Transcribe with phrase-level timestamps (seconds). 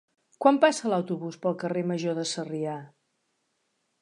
[0.45, 2.75] Quan passa l'autobús pel carrer Major de Sarrià?